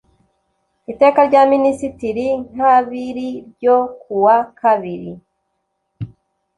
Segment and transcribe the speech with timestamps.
[0.91, 5.11] iteka rya minisitiri n kabiri ryo kuwa kabiri